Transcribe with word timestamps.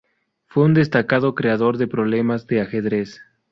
Fue 0.47 0.63
un 0.63 0.73
destacado 0.73 1.35
creador 1.35 1.77
de 1.77 1.85
problemas 1.85 2.47
de 2.47 2.59
Ajedrez. 2.61 3.21